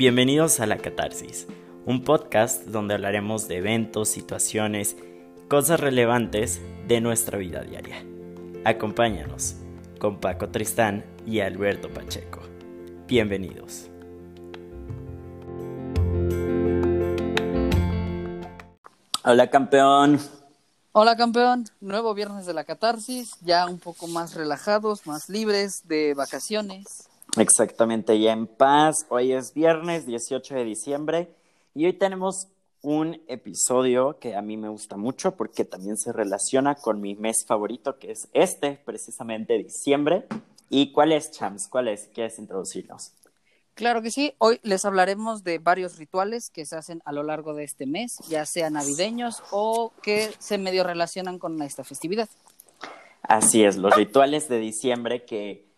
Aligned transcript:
Bienvenidos 0.00 0.60
a 0.60 0.66
La 0.66 0.78
Catarsis, 0.78 1.46
un 1.84 2.04
podcast 2.04 2.64
donde 2.64 2.94
hablaremos 2.94 3.48
de 3.48 3.58
eventos, 3.58 4.08
situaciones, 4.08 4.96
cosas 5.46 5.78
relevantes 5.78 6.62
de 6.88 7.02
nuestra 7.02 7.36
vida 7.36 7.60
diaria. 7.60 8.02
Acompáñanos 8.64 9.56
con 9.98 10.18
Paco 10.18 10.48
Tristán 10.48 11.04
y 11.26 11.40
Alberto 11.40 11.90
Pacheco. 11.90 12.40
Bienvenidos. 13.08 13.90
Hola 19.22 19.50
campeón. 19.50 20.18
Hola 20.92 21.14
campeón, 21.18 21.66
nuevo 21.82 22.14
viernes 22.14 22.46
de 22.46 22.54
la 22.54 22.64
catarsis, 22.64 23.36
ya 23.42 23.66
un 23.66 23.78
poco 23.78 24.06
más 24.06 24.34
relajados, 24.34 25.06
más 25.06 25.28
libres 25.28 25.86
de 25.86 26.14
vacaciones. 26.14 27.09
Exactamente, 27.36 28.18
ya 28.18 28.32
en 28.32 28.46
paz. 28.46 29.06
Hoy 29.08 29.32
es 29.32 29.54
viernes 29.54 30.06
18 30.06 30.54
de 30.54 30.64
diciembre 30.64 31.28
y 31.74 31.86
hoy 31.86 31.92
tenemos 31.92 32.48
un 32.82 33.20
episodio 33.28 34.18
que 34.18 34.34
a 34.34 34.42
mí 34.42 34.56
me 34.56 34.68
gusta 34.68 34.96
mucho 34.96 35.36
porque 35.36 35.64
también 35.64 35.96
se 35.96 36.12
relaciona 36.12 36.74
con 36.74 37.00
mi 37.00 37.14
mes 37.14 37.44
favorito 37.46 37.98
que 37.98 38.12
es 38.12 38.28
este, 38.32 38.80
precisamente 38.84 39.58
diciembre. 39.58 40.26
¿Y 40.70 40.92
cuál 40.92 41.12
es, 41.12 41.30
Chams? 41.30 41.68
¿Cuál 41.68 41.88
es? 41.88 42.08
¿Quieres 42.14 42.38
introducirnos? 42.38 43.12
Claro 43.74 44.02
que 44.02 44.10
sí, 44.10 44.34
hoy 44.38 44.60
les 44.62 44.84
hablaremos 44.84 45.44
de 45.44 45.58
varios 45.58 45.98
rituales 45.98 46.50
que 46.50 46.66
se 46.66 46.76
hacen 46.76 47.00
a 47.04 47.12
lo 47.12 47.22
largo 47.22 47.54
de 47.54 47.64
este 47.64 47.86
mes, 47.86 48.18
ya 48.28 48.44
sean 48.44 48.74
navideños 48.74 49.42
o 49.52 49.92
que 50.02 50.30
se 50.38 50.58
medio 50.58 50.84
relacionan 50.84 51.38
con 51.38 51.62
esta 51.62 51.84
festividad. 51.84 52.28
Así 53.22 53.64
es, 53.64 53.76
los 53.76 53.94
rituales 53.94 54.48
de 54.48 54.58
diciembre 54.58 55.24
que 55.24 55.69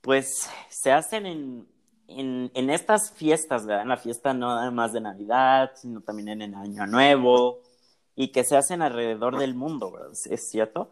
pues 0.00 0.48
se 0.68 0.92
hacen 0.92 1.26
en, 1.26 1.68
en, 2.08 2.70
estas 2.70 3.12
fiestas, 3.12 3.66
¿verdad? 3.66 3.82
En 3.82 3.88
la 3.88 3.96
fiesta 3.96 4.32
no 4.32 4.48
nada 4.54 4.70
más 4.70 4.92
de 4.92 5.00
Navidad, 5.00 5.72
sino 5.74 6.00
también 6.00 6.28
en 6.28 6.42
el 6.42 6.54
Año 6.54 6.86
Nuevo 6.86 7.60
y 8.16 8.28
que 8.28 8.44
se 8.44 8.56
hacen 8.56 8.82
alrededor 8.82 9.38
del 9.38 9.54
mundo, 9.54 9.92
¿verdad? 9.92 10.12
¿Es 10.30 10.50
cierto? 10.50 10.90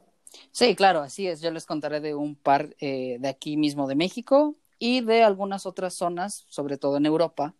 Sí, 0.52 0.74
claro, 0.74 1.00
así 1.00 1.26
es. 1.26 1.40
Yo 1.40 1.50
les 1.50 1.66
contaré 1.66 2.00
de 2.00 2.14
un 2.14 2.34
par 2.34 2.76
eh, 2.80 3.16
de 3.18 3.28
aquí 3.28 3.56
mismo 3.56 3.86
de 3.88 3.94
México 3.94 4.54
y 4.78 5.00
de 5.00 5.22
algunas 5.22 5.66
otras 5.66 5.94
zonas, 5.94 6.44
sobre 6.48 6.76
todo 6.76 6.98
en 6.98 7.06
Europa. 7.06 7.54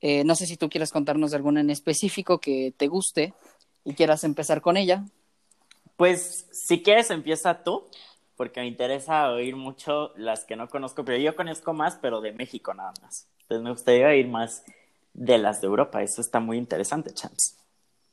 Eh, 0.00 0.24
no 0.24 0.34
sé 0.34 0.46
si 0.46 0.56
tú 0.56 0.68
quieres 0.68 0.92
contarnos 0.92 1.30
de 1.30 1.38
alguna 1.38 1.60
en 1.60 1.70
específico 1.70 2.38
que 2.38 2.72
te 2.76 2.88
guste 2.88 3.34
y 3.84 3.94
quieras 3.94 4.24
empezar 4.24 4.60
con 4.60 4.76
ella. 4.76 5.04
Pues 5.96 6.46
si 6.52 6.82
quieres 6.82 7.10
empieza 7.10 7.62
tú, 7.62 7.84
porque 8.36 8.60
me 8.60 8.66
interesa 8.66 9.30
oír 9.30 9.56
mucho 9.56 10.12
las 10.16 10.44
que 10.44 10.56
no 10.56 10.68
conozco, 10.68 11.04
pero 11.04 11.18
yo 11.18 11.36
conozco 11.36 11.72
más, 11.72 11.96
pero 12.00 12.20
de 12.20 12.32
México 12.32 12.74
nada 12.74 12.92
más. 13.02 13.28
Entonces 13.42 13.62
me 13.62 13.70
gustaría 13.70 14.08
oír 14.08 14.28
más 14.28 14.64
de 15.12 15.38
las 15.38 15.60
de 15.60 15.66
Europa. 15.66 16.02
Eso 16.02 16.20
está 16.20 16.40
muy 16.40 16.58
interesante, 16.58 17.12
Chance. 17.12 17.56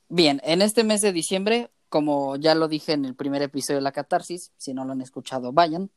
Bien, 0.08 0.40
en 0.44 0.62
este 0.62 0.84
mes 0.84 1.00
de 1.00 1.12
diciembre, 1.12 1.70
como 1.88 2.36
ya 2.36 2.54
lo 2.54 2.68
dije 2.68 2.92
en 2.92 3.04
el 3.04 3.14
primer 3.14 3.42
episodio 3.42 3.78
de 3.78 3.82
la 3.82 3.92
catarsis, 3.92 4.52
si 4.56 4.74
no 4.74 4.84
lo 4.84 4.92
han 4.92 5.00
escuchado, 5.00 5.52
vayan 5.52 5.90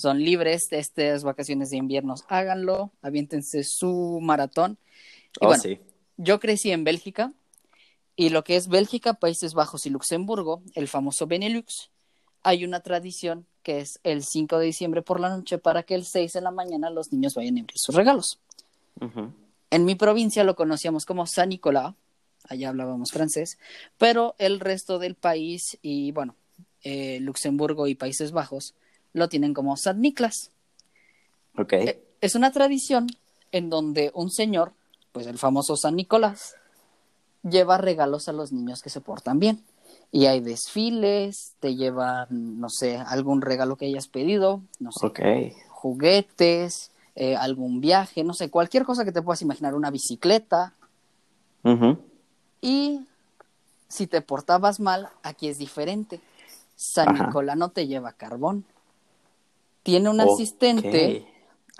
son 0.00 0.24
libres 0.24 0.68
de 0.70 0.78
estas 0.78 1.24
vacaciones 1.24 1.70
de 1.70 1.76
invierno, 1.76 2.14
háganlo, 2.28 2.92
aviéntense 3.02 3.64
su 3.64 4.18
maratón. 4.22 4.78
Y 5.40 5.44
oh, 5.44 5.48
bueno, 5.48 5.62
yo 6.16 6.40
crecí 6.40 6.70
en 6.72 6.84
Bélgica 6.84 7.32
y 8.16 8.30
lo 8.30 8.42
que 8.42 8.56
es 8.56 8.68
Bélgica, 8.68 9.14
Países 9.14 9.54
Bajos 9.54 9.86
y 9.86 9.90
Luxemburgo, 9.90 10.62
el 10.74 10.88
famoso 10.88 11.26
Benelux, 11.26 11.90
hay 12.42 12.64
una 12.64 12.80
tradición 12.80 13.46
que 13.62 13.80
es 13.80 14.00
el 14.04 14.24
5 14.24 14.58
de 14.58 14.66
diciembre 14.66 15.02
por 15.02 15.20
la 15.20 15.28
noche 15.28 15.58
para 15.58 15.82
que 15.82 15.94
el 15.94 16.04
6 16.04 16.32
de 16.32 16.40
la 16.40 16.50
mañana 16.50 16.90
los 16.90 17.12
niños 17.12 17.34
vayan 17.34 17.58
a 17.58 17.60
abrir 17.60 17.76
sus 17.78 17.94
regalos. 17.94 18.38
En 19.70 19.84
mi 19.84 19.94
provincia 19.94 20.44
lo 20.44 20.56
conocíamos 20.56 21.06
como 21.06 21.26
San 21.26 21.50
Nicolás, 21.50 21.94
allá 22.48 22.68
hablábamos 22.68 23.12
francés, 23.12 23.58
pero 23.98 24.34
el 24.38 24.60
resto 24.60 24.98
del 24.98 25.14
país 25.14 25.78
y 25.82 26.12
bueno, 26.12 26.34
eh, 26.82 27.18
Luxemburgo 27.20 27.86
y 27.86 27.94
Países 27.94 28.32
Bajos 28.32 28.74
lo 29.12 29.28
tienen 29.28 29.54
como 29.54 29.76
San 29.76 30.00
Nicolás. 30.00 30.50
Ok. 31.56 31.72
Eh, 31.74 32.02
es 32.20 32.34
una 32.34 32.52
tradición 32.52 33.06
en 33.52 33.70
donde 33.70 34.10
un 34.14 34.30
señor, 34.30 34.72
pues 35.12 35.26
el 35.26 35.38
famoso 35.38 35.76
San 35.76 35.96
Nicolás, 35.96 36.56
lleva 37.42 37.78
regalos 37.78 38.28
a 38.28 38.32
los 38.32 38.52
niños 38.52 38.82
que 38.82 38.90
se 38.90 39.00
portan 39.00 39.38
bien. 39.38 39.64
Y 40.12 40.26
hay 40.26 40.40
desfiles, 40.40 41.54
te 41.60 41.76
llevan, 41.76 42.26
no 42.30 42.68
sé, 42.68 42.96
algún 42.96 43.42
regalo 43.42 43.76
que 43.76 43.86
hayas 43.86 44.08
pedido, 44.08 44.60
no 44.80 44.90
sé, 44.92 45.54
juguetes, 45.68 46.90
eh, 47.14 47.36
algún 47.36 47.80
viaje, 47.80 48.24
no 48.24 48.34
sé, 48.34 48.50
cualquier 48.50 48.84
cosa 48.84 49.04
que 49.04 49.12
te 49.12 49.22
puedas 49.22 49.42
imaginar, 49.42 49.74
una 49.74 49.90
bicicleta. 49.90 50.74
Y 52.60 53.06
si 53.88 54.06
te 54.06 54.20
portabas 54.20 54.80
mal, 54.80 55.10
aquí 55.22 55.48
es 55.48 55.58
diferente. 55.58 56.20
San 56.74 57.14
Nicolás 57.14 57.56
no 57.56 57.68
te 57.68 57.86
lleva 57.86 58.12
carbón, 58.12 58.64
tiene 59.82 60.08
un 60.08 60.20
asistente 60.20 61.26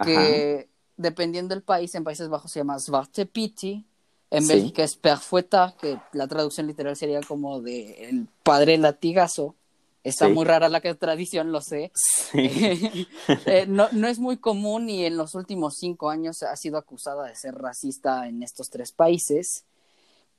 que, 0.04 0.68
dependiendo 0.96 1.54
del 1.54 1.62
país, 1.62 1.94
en 1.94 2.04
Países 2.04 2.28
Bajos 2.28 2.50
se 2.52 2.60
llama 2.60 2.78
Zwarte 2.78 3.26
Piti, 3.26 3.84
en 4.30 4.46
Bélgica 4.46 4.84
es 4.84 4.96
Perfueta, 4.96 5.74
que 5.80 5.98
la 6.12 6.28
traducción 6.28 6.66
literal 6.66 6.96
sería 6.96 7.20
como 7.20 7.60
de 7.60 8.08
el 8.08 8.28
padre 8.42 8.78
latigazo. 8.78 9.56
Está 10.02 10.28
muy 10.28 10.46
rara 10.46 10.70
la 10.70 10.80
tradición, 10.80 11.52
lo 11.52 11.60
sé. 11.60 11.92
Eh, 13.46 13.66
no, 13.68 13.88
no, 13.92 14.08
es 14.08 14.18
muy 14.18 14.38
común 14.38 14.88
y 14.88 15.04
en 15.04 15.16
los 15.16 15.34
últimos 15.34 15.74
cinco 15.76 16.10
años 16.10 16.42
ha 16.42 16.56
sido 16.56 16.78
acusada 16.78 17.26
de 17.26 17.34
ser 17.34 17.54
racista 17.54 18.28
en 18.28 18.42
estos 18.42 18.70
tres 18.70 18.92
países. 18.92 19.64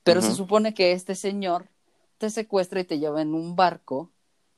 Pero 0.02 0.20
se 0.20 0.34
supone 0.34 0.74
que 0.74 0.92
este 0.92 1.14
señor 1.14 1.68
te 2.18 2.30
secuestra 2.30 2.80
y 2.80 2.84
te 2.84 2.98
lleva 2.98 3.22
en 3.22 3.34
un 3.34 3.54
barco 3.54 4.10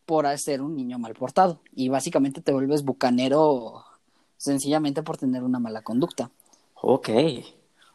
por 0.07 0.27
ser 0.39 0.63
un 0.63 0.77
niño 0.77 0.99
mal 0.99 1.15
portado 1.15 1.61
y 1.75 1.89
básicamente 1.89 2.41
te 2.41 2.53
vuelves 2.53 2.85
bucanero 2.85 3.85
sencillamente 4.37 5.03
por 5.03 5.17
tener 5.17 5.43
una 5.43 5.59
mala 5.59 5.83
conducta. 5.83 6.31
Ok. 6.81 7.09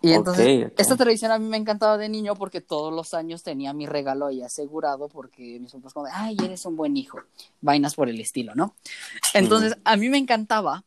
Y 0.02 0.14
entonces, 0.14 0.72
esta 0.78 0.96
tradición 0.96 1.32
a 1.32 1.40
mí 1.40 1.46
me 1.46 1.58
encantaba 1.58 1.98
de 1.98 2.08
niño 2.08 2.36
porque 2.36 2.62
todos 2.62 2.94
los 2.94 3.14
años 3.14 3.44
tenía 3.44 3.74
mi 3.74 3.86
regalo 3.86 4.28
ahí 4.28 4.42
asegurado 4.42 5.10
porque 5.10 5.60
mis 5.60 5.74
papás 5.74 5.94
como, 5.94 6.08
ay, 6.12 6.38
eres 6.44 6.66
un 6.66 6.78
buen 6.78 6.96
hijo, 6.96 7.20
vainas 7.60 7.96
por 7.96 8.08
el 8.08 8.20
estilo, 8.20 8.56
¿no? 8.56 8.76
Entonces, 9.34 9.78
a 9.84 9.98
mí 9.98 10.08
me 10.08 10.18
encantaba, 10.18 10.86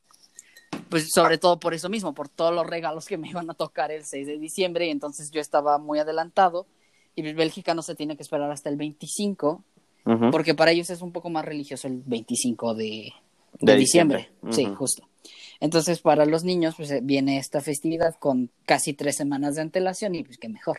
pues 0.88 1.10
sobre 1.14 1.36
todo 1.36 1.60
por 1.60 1.74
eso 1.74 1.90
mismo, 1.90 2.14
por 2.14 2.30
todos 2.30 2.54
los 2.54 2.66
regalos 2.66 3.04
que 3.04 3.18
me 3.18 3.28
iban 3.28 3.50
a 3.50 3.54
tocar 3.54 3.90
el 3.90 4.04
6 4.04 4.26
de 4.26 4.38
diciembre 4.38 4.86
y 4.86 4.90
entonces 4.90 5.30
yo 5.30 5.40
estaba 5.42 5.76
muy 5.76 5.98
adelantado 5.98 6.66
y 7.14 7.30
Bélgica 7.32 7.74
no 7.74 7.82
se 7.82 7.94
tiene 7.94 8.16
que 8.16 8.22
esperar 8.22 8.50
hasta 8.50 8.70
el 8.70 8.76
25 8.76 9.62
porque 10.32 10.54
para 10.54 10.72
ellos 10.72 10.90
es 10.90 11.00
un 11.00 11.12
poco 11.12 11.30
más 11.30 11.44
religioso 11.44 11.86
el 11.86 12.02
25 12.04 12.74
de, 12.74 13.12
diciembre. 13.60 14.32
Sí, 14.50 14.66
justo. 14.74 15.06
Entonces, 15.62 16.00
para 16.00 16.26
los 16.26 16.42
niños, 16.42 16.74
pues 16.76 16.92
viene 17.06 17.38
esta 17.38 17.60
festividad 17.60 18.16
con 18.16 18.50
casi 18.66 18.94
tres 18.94 19.14
semanas 19.14 19.54
de 19.54 19.60
antelación 19.60 20.16
y 20.16 20.24
pues 20.24 20.36
qué 20.36 20.48
mejor. 20.48 20.78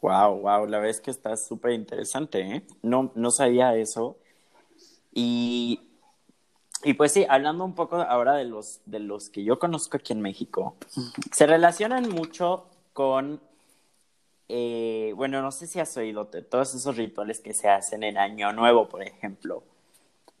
Wow, 0.00 0.38
wow, 0.38 0.66
la 0.68 0.78
verdad 0.78 0.90
es 0.90 1.00
que 1.00 1.10
está 1.10 1.36
súper 1.36 1.72
interesante, 1.72 2.42
¿eh? 2.42 2.62
No, 2.82 3.10
no 3.16 3.32
sabía 3.32 3.74
eso. 3.74 4.18
Y, 5.12 5.80
y 6.84 6.94
pues 6.94 7.10
sí, 7.10 7.26
hablando 7.28 7.64
un 7.64 7.74
poco 7.74 7.96
ahora 7.96 8.34
de 8.34 8.44
los, 8.44 8.82
de 8.86 9.00
los 9.00 9.30
que 9.30 9.42
yo 9.42 9.58
conozco 9.58 9.96
aquí 9.96 10.12
en 10.12 10.20
México, 10.20 10.76
se 11.32 11.46
relacionan 11.48 12.08
mucho 12.08 12.68
con 12.92 13.40
eh, 14.48 15.12
bueno, 15.16 15.42
no 15.42 15.50
sé 15.50 15.66
si 15.66 15.80
has 15.80 15.96
oído 15.96 16.26
de 16.26 16.42
todos 16.42 16.72
esos 16.76 16.96
rituales 16.96 17.40
que 17.40 17.52
se 17.52 17.68
hacen 17.68 18.04
en 18.04 18.16
Año 18.16 18.52
Nuevo, 18.52 18.88
por 18.88 19.02
ejemplo, 19.02 19.64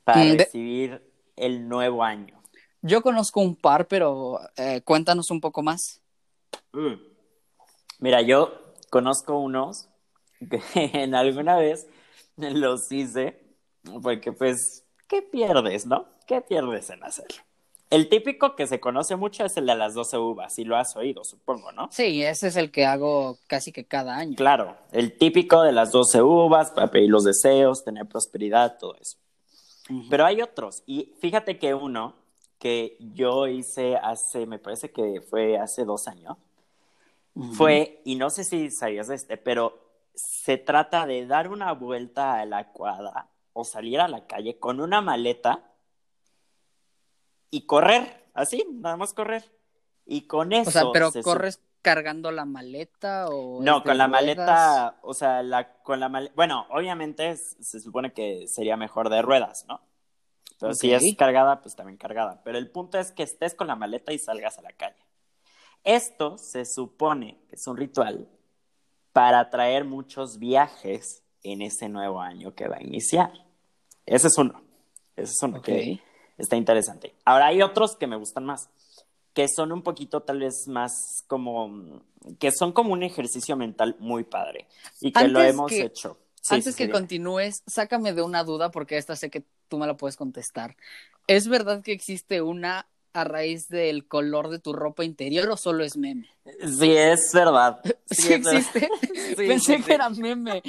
para 0.04 0.22
mm, 0.22 0.38
recibir 0.38 1.02
el 1.34 1.68
nuevo 1.68 2.04
año. 2.04 2.43
Yo 2.86 3.00
conozco 3.00 3.40
un 3.40 3.56
par, 3.56 3.88
pero 3.88 4.38
eh, 4.56 4.82
cuéntanos 4.84 5.30
un 5.30 5.40
poco 5.40 5.62
más. 5.62 6.02
Mm. 6.72 6.92
Mira, 7.98 8.20
yo 8.20 8.52
conozco 8.90 9.38
unos 9.38 9.88
que 10.50 10.60
en 10.74 11.14
alguna 11.14 11.56
vez 11.56 11.86
los 12.36 12.92
hice, 12.92 13.40
porque 14.02 14.32
pues, 14.32 14.84
¿qué 15.08 15.22
pierdes, 15.22 15.86
no? 15.86 16.04
¿Qué 16.26 16.42
pierdes 16.42 16.90
en 16.90 17.02
hacerlo? 17.04 17.38
El 17.88 18.10
típico 18.10 18.54
que 18.54 18.66
se 18.66 18.80
conoce 18.80 19.16
mucho 19.16 19.46
es 19.46 19.56
el 19.56 19.64
de 19.64 19.76
las 19.76 19.94
12 19.94 20.18
uvas, 20.18 20.58
y 20.58 20.64
lo 20.64 20.76
has 20.76 20.94
oído, 20.94 21.24
supongo, 21.24 21.72
¿no? 21.72 21.88
Sí, 21.90 22.22
ese 22.22 22.48
es 22.48 22.56
el 22.56 22.70
que 22.70 22.84
hago 22.84 23.38
casi 23.46 23.72
que 23.72 23.86
cada 23.86 24.14
año. 24.14 24.36
Claro, 24.36 24.76
el 24.92 25.16
típico 25.16 25.62
de 25.62 25.72
las 25.72 25.90
12 25.90 26.20
uvas 26.20 26.70
para 26.70 26.90
pedir 26.90 27.08
los 27.08 27.24
deseos, 27.24 27.82
tener 27.82 28.06
prosperidad, 28.06 28.76
todo 28.78 28.94
eso. 29.00 29.16
Pero 30.10 30.26
hay 30.26 30.42
otros, 30.42 30.82
y 30.84 31.14
fíjate 31.20 31.58
que 31.58 31.72
uno 31.72 32.23
que 32.58 32.96
yo 33.00 33.46
hice 33.46 33.96
hace, 33.96 34.46
me 34.46 34.58
parece 34.58 34.90
que 34.90 35.20
fue 35.20 35.58
hace 35.58 35.84
dos 35.84 36.08
años, 36.08 36.36
fue, 37.56 38.00
y 38.04 38.14
no 38.14 38.30
sé 38.30 38.44
si 38.44 38.70
sabías 38.70 39.08
de 39.08 39.16
este, 39.16 39.36
pero 39.36 39.84
se 40.14 40.56
trata 40.56 41.04
de 41.04 41.26
dar 41.26 41.48
una 41.48 41.72
vuelta 41.72 42.38
a 42.38 42.46
la 42.46 42.70
cuadra 42.70 43.28
o 43.52 43.64
salir 43.64 44.00
a 44.00 44.08
la 44.08 44.26
calle 44.26 44.58
con 44.58 44.80
una 44.80 45.00
maleta 45.00 45.64
y 47.50 47.66
correr, 47.66 48.24
así, 48.34 48.64
nada 48.70 48.96
más 48.96 49.12
correr. 49.12 49.44
Y 50.06 50.22
con 50.22 50.52
eso... 50.52 50.68
O 50.68 50.72
sea, 50.72 50.84
pero 50.92 51.10
corres 51.22 51.60
cargando 51.82 52.30
la 52.30 52.44
maleta 52.44 53.28
o... 53.28 53.62
No, 53.62 53.82
con 53.82 53.98
la 53.98 54.08
maleta, 54.08 54.98
o 55.02 55.14
sea, 55.14 55.42
la, 55.42 55.72
con 55.82 56.00
la 56.00 56.08
maleta... 56.08 56.32
Bueno, 56.34 56.66
obviamente 56.70 57.36
se 57.36 57.80
supone 57.80 58.12
que 58.12 58.48
sería 58.48 58.76
mejor 58.76 59.08
de 59.08 59.22
ruedas, 59.22 59.66
¿no? 59.68 59.80
Pero 60.60 60.74
si 60.74 60.92
es 60.92 61.02
cargada, 61.16 61.60
pues 61.60 61.74
también 61.74 61.98
cargada. 61.98 62.40
Pero 62.44 62.58
el 62.58 62.70
punto 62.70 62.98
es 62.98 63.12
que 63.12 63.22
estés 63.22 63.54
con 63.54 63.66
la 63.66 63.76
maleta 63.76 64.12
y 64.12 64.18
salgas 64.18 64.58
a 64.58 64.62
la 64.62 64.72
calle. 64.72 64.96
Esto 65.82 66.38
se 66.38 66.64
supone 66.64 67.38
que 67.48 67.56
es 67.56 67.66
un 67.66 67.76
ritual 67.76 68.28
para 69.12 69.40
atraer 69.40 69.84
muchos 69.84 70.38
viajes 70.38 71.22
en 71.42 71.62
ese 71.62 71.88
nuevo 71.88 72.20
año 72.20 72.54
que 72.54 72.68
va 72.68 72.76
a 72.76 72.82
iniciar. 72.82 73.32
Ese 74.06 74.28
es 74.28 74.38
uno. 74.38 74.62
Ese 75.16 75.32
es 75.32 75.42
uno 75.42 75.62
que 75.62 76.00
está 76.38 76.56
interesante. 76.56 77.14
Ahora 77.24 77.46
hay 77.46 77.62
otros 77.62 77.96
que 77.96 78.06
me 78.06 78.16
gustan 78.16 78.44
más, 78.44 78.68
que 79.32 79.46
son 79.48 79.72
un 79.72 79.82
poquito 79.82 80.22
tal 80.22 80.40
vez 80.40 80.66
más 80.66 81.24
como, 81.26 82.02
que 82.38 82.50
son 82.50 82.72
como 82.72 82.92
un 82.92 83.02
ejercicio 83.02 83.56
mental 83.56 83.96
muy 83.98 84.24
padre 84.24 84.66
y 85.00 85.12
que 85.12 85.28
lo 85.28 85.40
hemos 85.42 85.70
hecho. 85.72 86.18
Antes 86.50 86.76
que 86.76 86.90
continúes, 86.90 87.62
sácame 87.66 88.12
de 88.12 88.22
una 88.22 88.44
duda 88.44 88.70
porque 88.70 88.96
esta 88.96 89.16
sé 89.16 89.30
que 89.30 89.44
tú 89.68 89.78
me 89.78 89.86
la 89.86 89.96
puedes 89.96 90.16
contestar. 90.16 90.76
¿Es 91.26 91.48
verdad 91.48 91.82
que 91.82 91.92
existe 91.92 92.42
una 92.42 92.86
a 93.14 93.24
raíz 93.24 93.68
del 93.68 94.06
color 94.06 94.48
de 94.50 94.58
tu 94.58 94.72
ropa 94.72 95.04
interior 95.04 95.48
o 95.48 95.56
solo 95.56 95.84
es 95.84 95.96
meme? 95.96 96.28
Sí, 96.44 96.92
es 96.92 97.30
verdad. 97.32 97.80
Sí, 98.10 98.32
existe. 98.32 98.88
Pensé 99.36 99.82
que 99.82 99.94
era 99.94 100.08
meme. 100.10 100.62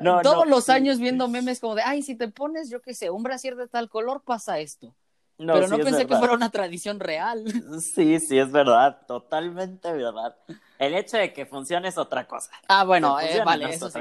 No, 0.00 0.22
Todos 0.22 0.48
los 0.48 0.68
años 0.68 0.98
viendo 0.98 1.28
memes 1.28 1.60
como 1.60 1.74
de, 1.74 1.82
ay, 1.82 2.02
si 2.02 2.14
te 2.16 2.28
pones, 2.28 2.70
yo 2.70 2.80
qué 2.80 2.94
sé, 2.94 3.10
un 3.10 3.22
brasier 3.22 3.54
de 3.54 3.68
tal 3.68 3.88
color, 3.88 4.22
pasa 4.24 4.58
esto. 4.58 4.94
Pero 5.38 5.68
no 5.68 5.78
pensé 5.78 6.06
que 6.06 6.16
fuera 6.16 6.34
una 6.34 6.50
tradición 6.50 6.98
real. 7.00 7.44
Sí, 7.80 8.18
sí, 8.18 8.38
es 8.38 8.50
verdad, 8.50 9.06
totalmente 9.06 9.92
verdad. 9.92 10.36
El 10.78 10.94
hecho 10.94 11.16
de 11.16 11.32
que 11.32 11.46
funcione 11.46 11.88
es 11.88 11.98
otra 11.98 12.26
cosa. 12.26 12.50
Ah, 12.66 12.84
bueno, 12.84 13.20
eh, 13.20 13.42
vale, 13.44 13.70
eso 13.70 13.88
sí. 13.88 14.00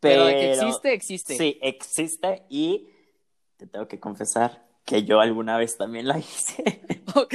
Pero, 0.00 0.26
de 0.26 0.34
que 0.34 0.52
existe, 0.52 0.92
existe. 0.92 1.36
Sí, 1.36 1.58
existe 1.62 2.44
y 2.50 2.90
te 3.56 3.66
tengo 3.66 3.88
que 3.88 3.98
confesar 3.98 4.66
que 4.84 5.04
yo 5.04 5.20
alguna 5.20 5.56
vez 5.56 5.76
también 5.76 6.06
la 6.06 6.18
hice. 6.18 6.82
Ok. 7.14 7.34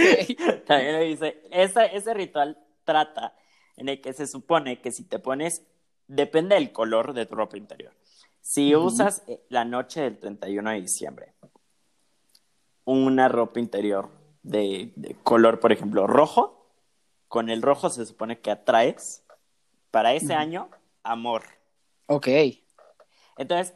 también 0.66 0.94
lo 0.94 1.04
hice. 1.04 1.42
ese 1.52 2.14
ritual 2.14 2.58
trata 2.84 3.36
en 3.76 3.90
el 3.90 4.02
que 4.02 4.14
se 4.14 4.28
supone 4.28 4.82
que 4.82 4.92
si 4.92 5.04
te 5.04 5.18
pones, 5.18 5.64
depende 6.08 6.56
del 6.56 6.72
color 6.72 7.14
de 7.14 7.26
tu 7.26 7.36
ropa 7.36 7.58
interior. 7.58 7.94
Si 8.42 8.76
usas 8.76 9.24
eh, 9.28 9.42
la 9.50 9.66
noche 9.66 10.02
del 10.02 10.20
31 10.20 10.72
de 10.72 10.82
diciembre 10.82 11.34
una 12.92 13.28
ropa 13.30 13.60
interior 13.60 14.10
de, 14.44 15.16
color, 15.24 15.60
por 15.60 15.72
ejemplo, 15.72 16.08
rojo, 16.08 16.68
con 17.28 17.50
el 17.50 17.62
rojo 17.62 17.90
se 17.90 18.06
supone 18.06 18.40
que 18.40 18.52
atraes 18.52 19.24
para 19.90 20.14
ese 20.14 20.34
año 20.34 20.70
amor. 21.04 21.44
Ok. 22.08 22.28
Entonces, 23.38 23.74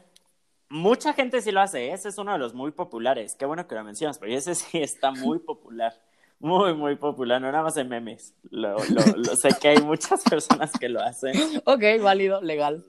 mucha 0.68 1.14
gente 1.14 1.40
sí 1.40 1.50
lo 1.50 1.60
hace, 1.60 1.86
¿eh? 1.86 1.92
ese 1.92 2.10
es 2.10 2.18
uno 2.18 2.32
de 2.32 2.38
los 2.38 2.52
muy 2.52 2.72
populares. 2.72 3.34
Qué 3.34 3.46
bueno 3.46 3.66
que 3.66 3.74
lo 3.74 3.84
mencionas, 3.84 4.18
porque 4.18 4.34
ese 4.36 4.54
sí 4.54 4.78
está 4.78 5.10
muy 5.10 5.38
popular. 5.38 5.94
Muy, 6.38 6.74
muy 6.74 6.96
popular, 6.96 7.40
no 7.40 7.50
nada 7.50 7.64
más 7.64 7.78
en 7.78 7.88
memes. 7.88 8.34
Lo, 8.50 8.78
sé 8.78 9.48
que 9.58 9.68
hay 9.68 9.78
muchas 9.78 10.22
personas 10.30 10.70
que 10.72 10.90
lo 10.90 11.00
hacen. 11.00 11.34
Ok, 11.64 11.82
válido, 12.02 12.42
legal. 12.42 12.84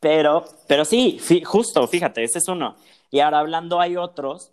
Pero, 0.00 0.44
pero 0.66 0.84
sí, 0.84 1.18
justo, 1.44 1.86
fíjate, 1.86 2.24
ese 2.24 2.38
es 2.38 2.48
uno. 2.48 2.76
Y 3.10 3.20
ahora 3.20 3.38
hablando 3.38 3.80
hay 3.80 3.96
otros 3.96 4.52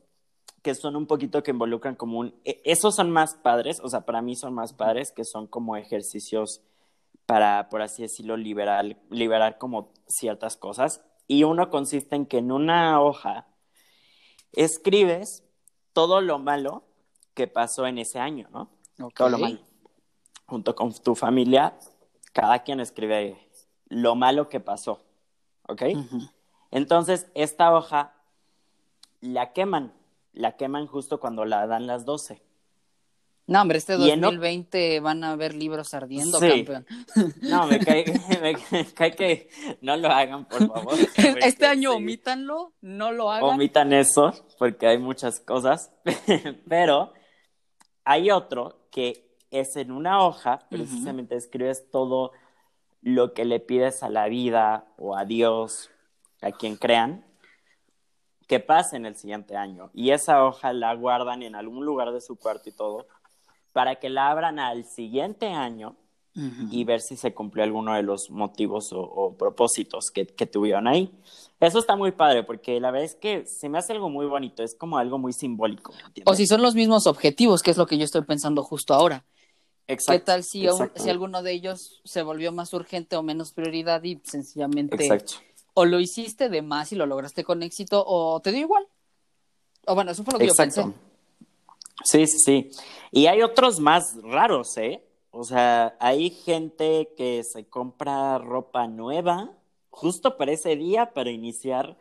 que 0.62 0.76
son 0.76 0.96
un 0.96 1.06
poquito 1.06 1.44
que 1.44 1.52
involucran 1.52 1.96
como 1.96 2.20
un... 2.20 2.36
E, 2.44 2.62
esos 2.66 2.96
son 2.96 3.12
más 3.12 3.36
padres, 3.36 3.80
o 3.84 3.90
sea, 3.90 4.02
para 4.02 4.22
mí 4.22 4.36
son 4.36 4.54
más 4.54 4.74
padres, 4.74 5.12
que 5.12 5.24
son 5.24 5.48
como 5.48 5.76
ejercicios 5.76 6.62
para, 7.26 7.70
por 7.70 7.82
así 7.82 8.02
decirlo, 8.02 8.38
liberar, 8.38 8.98
liberar 9.10 9.58
como 9.58 9.92
ciertas 10.08 10.58
cosas. 10.58 11.02
Y 11.28 11.44
uno 11.44 11.70
consiste 11.70 12.16
en 12.16 12.26
que 12.26 12.40
en 12.40 12.52
una 12.52 13.02
hoja 13.02 13.48
escribes 14.52 15.44
todo 15.94 16.22
lo 16.22 16.40
malo 16.40 16.84
que 17.36 17.48
pasó 17.48 17.86
en 17.86 18.00
ese 18.00 18.20
año, 18.20 18.50
¿no? 18.52 18.72
Todo 19.16 19.30
lo 19.30 19.38
malo. 19.38 19.60
Junto 20.46 20.76
con 20.76 20.92
tu 20.94 21.16
familia, 21.16 21.78
cada 22.34 22.64
quien 22.64 22.80
escribe 22.80 23.38
lo 23.88 24.16
malo 24.16 24.50
que 24.50 24.60
pasó, 24.60 25.04
¿ok? 25.68 25.84
Entonces, 26.72 27.28
esta 27.36 27.74
hoja 27.74 28.14
la 29.22 29.54
queman 29.54 29.94
la 30.34 30.56
queman 30.58 30.88
justo 30.88 31.20
cuando 31.20 31.46
la 31.46 31.68
dan 31.68 31.88
las 31.88 32.06
12. 32.06 32.42
No, 33.50 33.64
hombre, 33.64 33.80
este 33.80 33.94
2020 33.94 35.00
van 35.00 35.24
a 35.24 35.36
ver 35.36 35.56
libros 35.56 35.96
ardiendo, 35.96 36.40
campeón. 36.40 36.86
No, 37.42 37.66
me 37.68 37.80
cae, 37.80 39.16
que 39.16 39.50
no 39.82 39.98
lo 39.98 40.10
hagan, 40.10 40.46
por 40.46 40.68
favor. 40.68 40.94
Este 41.42 41.66
año 41.66 41.94
omítanlo, 41.94 42.74
no 42.82 43.12
lo 43.12 43.32
hagan. 43.32 43.50
Omitan 43.50 43.92
eso, 43.92 44.34
porque 44.60 44.86
hay 44.86 45.00
muchas 45.00 45.40
cosas. 45.40 45.92
Pero 46.70 47.12
hay 48.04 48.30
otro 48.30 48.88
que 48.92 49.36
es 49.50 49.76
en 49.78 49.92
una 49.92 50.24
hoja, 50.24 50.60
precisamente 50.70 51.36
escribes 51.36 51.90
todo 51.90 52.32
lo 53.02 53.34
que 53.34 53.46
le 53.46 53.60
pides 53.60 54.04
a 54.04 54.10
la 54.10 54.28
vida 54.28 54.94
o 54.96 55.18
a 55.18 55.26
Dios, 55.26 55.90
a 56.44 56.52
quien 56.52 56.76
crean, 56.76 57.26
que 58.50 58.60
pase 58.60 58.98
en 58.98 59.06
el 59.06 59.16
siguiente 59.16 59.56
año. 59.56 59.92
Y 59.94 60.10
esa 60.10 60.44
hoja 60.44 60.74
la 60.74 60.96
guardan 60.96 61.44
en 61.44 61.56
algún 61.56 61.86
lugar 61.86 62.12
de 62.12 62.20
su 62.20 62.36
cuarto 62.36 62.68
y 62.68 62.72
todo, 62.72 63.06
para 63.74 63.98
que 63.98 64.10
la 64.10 64.32
abran 64.32 64.58
al 64.58 64.86
siguiente 64.86 65.48
año 65.50 65.96
y 66.72 66.86
ver 66.86 67.02
si 67.02 67.18
se 67.18 67.34
cumplió 67.34 67.66
alguno 67.66 67.94
de 67.94 68.02
los 68.02 68.30
motivos 68.30 68.92
o, 68.94 69.36
propósitos 69.38 70.06
que, 70.10 70.26
tuvieron 70.26 70.88
ahí. 70.88 71.12
Eso 71.60 71.80
está 71.80 71.96
muy 71.96 72.12
padre, 72.12 72.44
porque 72.44 72.80
la 72.80 72.92
verdad 72.92 73.06
es 73.06 73.16
que 73.16 73.46
se 73.46 73.68
me 73.68 73.78
hace 73.78 73.92
algo 73.94 74.10
muy 74.10 74.26
bonito, 74.26 74.64
es 74.64 74.74
como 74.74 74.98
algo 74.98 75.20
muy 75.20 75.34
simbólico. 75.34 75.94
O 76.26 76.34
si 76.34 76.48
son 76.48 76.62
los 76.62 76.76
mismos 76.76 77.08
objetivos, 77.08 77.62
que 77.62 77.72
es 77.72 77.78
lo 77.78 77.86
que 77.86 77.98
yo 77.98 78.06
estoy 78.06 78.24
pensando 78.24 78.64
justo 78.64 78.94
ahora. 78.94 79.26
Exacto, 79.86 80.20
¿Qué 80.20 80.26
tal 80.26 80.44
si, 80.44 80.66
si 80.96 81.10
alguno 81.10 81.44
de 81.44 81.52
ellos 81.52 82.02
se 82.06 82.24
volvió 82.24 82.52
más 82.52 82.74
urgente 82.74 83.16
o 83.16 83.22
menos 83.22 83.52
prioridad 83.52 84.02
y 84.04 84.22
sencillamente 84.24 84.96
Exacto 84.96 85.49
o 85.80 85.86
lo 85.86 86.02
hiciste 86.02 86.50
de 86.50 86.62
más 86.62 86.92
y 86.92 86.98
lo 86.98 87.06
lograste 87.06 87.46
con 87.46 87.64
éxito, 87.64 88.04
o 88.06 88.42
te 88.42 88.52
dio 88.52 88.60
igual. 88.60 88.86
O 89.88 89.96
bueno, 89.96 90.12
eso 90.12 90.26
fue 90.26 90.34
lo 90.34 90.40
que 90.40 90.48
yo 90.48 90.54
pensé. 90.54 90.84
Sí, 92.04 92.28
sí, 92.28 92.38
sí. 92.38 92.72
Y 93.12 93.28
hay 93.28 93.42
otros 93.44 93.80
más 93.80 94.22
raros, 94.22 94.76
¿eh? 94.76 95.02
O 95.32 95.46
sea, 95.46 95.96
hay 96.02 96.32
gente 96.32 97.14
que 97.16 97.46
se 97.46 97.70
compra 97.70 98.40
ropa 98.40 98.88
nueva 98.88 99.54
justo 99.90 100.36
para 100.36 100.52
ese 100.52 100.76
día, 100.76 101.14
para 101.14 101.32
iniciar 101.32 101.98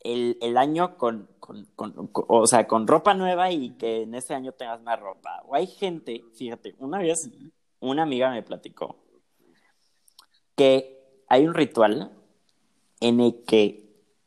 el, 0.00 0.58
año 0.58 0.98
con, 0.98 1.30
con, 1.40 1.66
o 2.12 2.46
sea, 2.46 2.66
con 2.66 2.86
ropa 2.86 3.14
nueva 3.14 3.50
y 3.50 3.70
que 3.78 4.02
en 4.02 4.14
ese 4.14 4.34
año 4.34 4.52
tengas 4.52 4.82
más 4.82 5.00
ropa. 5.00 5.42
O 5.46 5.54
hay 5.54 5.68
gente, 5.68 6.22
fíjate, 6.34 6.74
una 6.80 6.98
vez 6.98 7.30
una 7.80 8.02
amiga 8.02 8.30
me 8.30 8.42
platicó 8.42 8.96
que 10.54 11.22
hay 11.28 11.46
un 11.46 11.54
ritual 11.54 12.12
en 13.04 13.20
el 13.20 13.44
que 13.46 13.84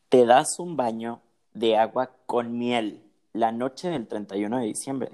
te 0.07 0.27
das 0.27 0.59
un 0.59 0.77
baño 0.77 1.23
de 1.53 1.77
agua 1.77 2.11
con 2.27 2.59
miel 2.59 3.01
la 3.33 3.51
noche 3.51 3.89
del 3.89 4.07
31 4.07 4.59
de 4.59 4.65
diciembre 4.67 5.09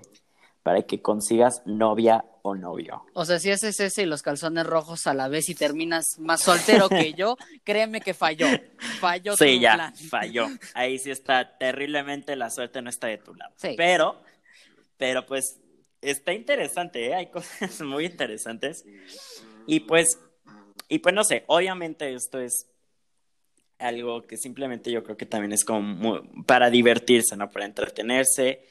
para 0.63 0.82
que 0.82 1.01
consigas 1.01 1.62
novia 1.65 2.25
o 2.41 2.55
novio. 2.55 3.05
O 3.13 3.24
sea, 3.24 3.39
si 3.39 3.51
haces 3.51 3.79
ese 3.79 4.03
y 4.03 4.05
los 4.05 4.22
calzones 4.22 4.65
rojos 4.65 5.08
a 5.08 5.13
la 5.13 5.29
vez 5.29 5.48
y 5.48 5.55
terminas 5.55 6.03
más 6.20 6.41
soltero 6.41 6.89
que 6.89 7.13
yo, 7.13 7.38
créeme 7.63 8.01
que 8.01 8.13
falló. 8.13 8.48
Falló 9.00 9.38
sí, 9.38 9.62
ya, 9.62 9.93
falló. 10.10 10.48
Ahí 10.74 11.00
sí 11.00 11.10
está 11.10 11.58
terriblemente 11.58 12.36
la 12.36 12.50
suerte 12.50 12.82
no 12.82 12.89
está 12.89 13.08
de 13.08 13.17
tu 13.17 13.34
lado. 13.34 13.53
Pero, 13.77 14.22
pero 14.98 15.25
pues 15.25 15.62
está 16.01 16.34
interesante, 16.34 17.08
¿eh? 17.08 17.15
hay 17.15 17.27
cosas 17.27 17.79
muy 17.82 18.08
interesantes. 18.08 18.84
Y 19.67 19.82
pues, 19.82 20.20
y 20.89 21.00
pues 21.00 21.15
no 21.15 21.24
sé, 21.24 21.46
obviamente 21.48 22.13
esto 22.13 22.41
es 22.41 22.67
algo 23.79 24.23
que 24.23 24.37
simplemente 24.37 24.91
yo 24.91 25.03
creo 25.03 25.17
que 25.17 25.25
también 25.25 25.51
es 25.53 25.63
como 25.65 26.21
para 26.45 26.69
divertirse, 26.69 27.35
¿no? 27.35 27.49
Para 27.49 27.65
entretenerse. 27.65 28.65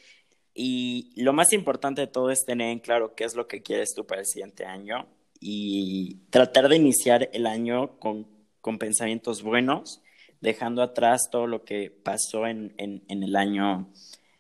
Y 0.54 1.12
lo 1.16 1.32
más 1.32 1.52
importante 1.52 2.02
de 2.02 2.06
todo 2.06 2.30
es 2.30 2.44
tener 2.44 2.70
en 2.70 2.80
claro 2.80 3.14
qué 3.14 3.24
es 3.24 3.34
lo 3.34 3.46
que 3.46 3.62
quieres 3.62 3.94
tú 3.94 4.06
para 4.06 4.20
el 4.20 4.26
siguiente 4.26 4.64
año 4.64 5.06
y 5.40 6.16
tratar 6.30 6.68
de 6.68 6.76
iniciar 6.76 7.28
el 7.32 7.46
año 7.46 7.98
con, 7.98 8.26
con 8.60 8.78
pensamientos 8.78 9.42
buenos, 9.42 10.00
dejando 10.40 10.82
atrás 10.82 11.28
todo 11.30 11.46
lo 11.46 11.64
que 11.64 11.90
pasó 11.90 12.46
en, 12.46 12.74
en, 12.76 13.02
en 13.08 13.22
el 13.22 13.36
año 13.36 13.88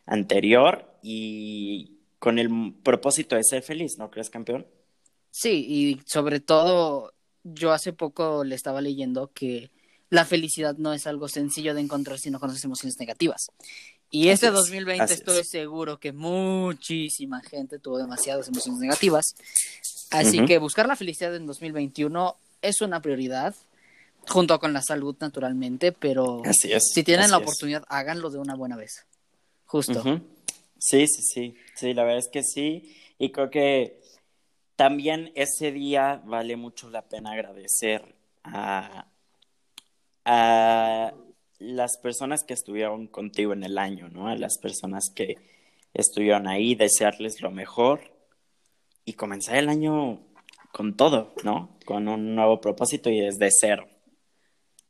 anterior 0.06 0.86
y 1.02 1.98
con 2.18 2.38
el 2.38 2.74
propósito 2.84 3.34
de 3.34 3.42
ser 3.42 3.62
feliz, 3.62 3.98
¿no 3.98 4.10
crees, 4.10 4.30
campeón? 4.30 4.66
Sí, 5.32 5.66
y 5.68 6.00
sobre 6.06 6.40
todo, 6.40 7.14
yo 7.42 7.72
hace 7.72 7.92
poco 7.92 8.44
le 8.44 8.54
estaba 8.54 8.80
leyendo 8.80 9.32
que 9.32 9.70
la 10.12 10.26
felicidad 10.26 10.76
no 10.76 10.92
es 10.92 11.06
algo 11.06 11.26
sencillo 11.26 11.72
de 11.72 11.80
encontrar 11.80 12.18
si 12.18 12.30
no 12.30 12.38
conoces 12.38 12.62
emociones 12.64 12.98
negativas. 13.00 13.46
Y 14.10 14.28
este 14.28 14.50
2020 14.50 15.10
estoy 15.10 15.42
seguro 15.42 15.98
que 15.98 16.12
muchísima 16.12 17.40
gente 17.40 17.78
tuvo 17.78 17.96
demasiadas 17.96 18.46
emociones 18.46 18.78
negativas. 18.78 19.34
Así 20.10 20.44
que 20.44 20.58
buscar 20.58 20.86
la 20.86 20.96
felicidad 20.96 21.34
en 21.34 21.46
2021 21.46 22.36
es 22.60 22.82
una 22.82 23.00
prioridad, 23.00 23.54
junto 24.28 24.60
con 24.60 24.74
la 24.74 24.82
salud 24.82 25.16
naturalmente, 25.18 25.92
pero 25.92 26.42
si 26.52 27.02
tienen 27.02 27.30
la 27.30 27.38
oportunidad, 27.38 27.82
háganlo 27.88 28.28
de 28.28 28.36
una 28.36 28.54
buena 28.54 28.76
vez. 28.76 29.06
Justo. 29.64 30.02
Sí, 30.76 31.06
sí, 31.06 31.22
sí. 31.22 31.56
Sí, 31.74 31.94
la 31.94 32.02
verdad 32.04 32.18
es 32.18 32.28
que 32.30 32.42
sí. 32.42 32.94
Y 33.18 33.32
creo 33.32 33.48
que 33.48 33.98
también 34.76 35.32
ese 35.36 35.72
día 35.72 36.20
vale 36.26 36.56
mucho 36.56 36.90
la 36.90 37.00
pena 37.00 37.32
agradecer 37.32 38.14
a, 38.44 39.06
a 40.24 41.14
las 41.58 41.96
personas 41.98 42.44
que 42.44 42.54
estuvieron 42.54 43.06
contigo 43.06 43.52
en 43.52 43.64
el 43.64 43.78
año, 43.78 44.08
¿no? 44.08 44.28
A 44.28 44.36
las 44.36 44.58
personas 44.58 45.10
que 45.14 45.36
estuvieron 45.94 46.48
ahí, 46.48 46.74
desearles 46.74 47.40
lo 47.40 47.50
mejor 47.50 48.00
y 49.04 49.14
comenzar 49.14 49.56
el 49.56 49.68
año 49.68 50.20
con 50.72 50.96
todo, 50.96 51.34
¿no? 51.44 51.76
Con 51.84 52.08
un 52.08 52.34
nuevo 52.34 52.60
propósito 52.60 53.10
y 53.10 53.20
desde 53.20 53.50
cero. 53.50 53.88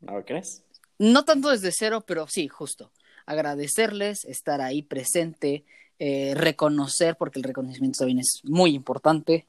¿No 0.01 0.25
crees? 0.25 0.65
No 0.99 1.25
tanto 1.25 1.51
desde 1.51 1.73
cero, 1.73 2.05
pero 2.07 2.27
sí, 2.29 2.49
justo. 2.49 2.93
Agradecerles, 3.27 4.25
estar 4.25 4.61
ahí 4.61 4.83
presente, 4.83 5.65
eh, 5.99 6.35
reconocer, 6.35 7.17
porque 7.17 7.39
el 7.39 7.45
reconocimiento 7.45 8.01
también 8.01 8.21
es 8.21 8.41
muy 8.45 8.75
importante. 8.75 9.47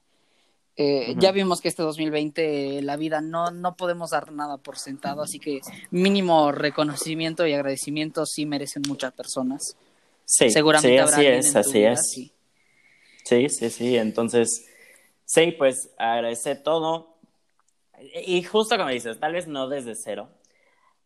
Eh, 0.75 1.13
ya 1.19 1.31
vimos 1.31 1.61
que 1.61 1.67
este 1.67 1.83
2020 1.83 2.81
la 2.81 2.97
vida 2.97 3.21
no, 3.21 3.51
no 3.51 3.75
podemos 3.75 4.09
dar 4.09 4.31
nada 4.31 4.57
por 4.57 4.79
sentado, 4.79 5.21
así 5.21 5.37
que 5.37 5.61
mínimo 5.91 6.51
reconocimiento 6.51 7.45
y 7.45 7.53
agradecimiento 7.53 8.25
sí 8.25 8.45
merecen 8.45 8.81
muchas 8.87 9.13
personas. 9.13 9.77
Sí, 10.25 10.49
seguramente 10.49 10.99
así 10.99 11.25
es, 11.25 11.55
así 11.55 11.83
es. 11.83 11.99
Sí. 13.23 13.49
sí, 13.49 13.69
sí, 13.69 13.97
Entonces, 13.97 14.65
sí, 15.25 15.51
pues 15.51 15.91
agradecer 15.97 16.63
todo. 16.63 17.17
Y 18.25 18.41
justo 18.43 18.75
como 18.75 18.89
dices, 18.89 19.19
tal 19.19 19.33
vez 19.33 19.47
no 19.47 19.69
desde 19.69 19.93
cero, 19.95 20.29